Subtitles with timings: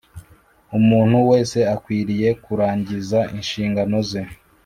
[0.77, 4.21] Umuntu wese akwiriye kurangiza inshingano ze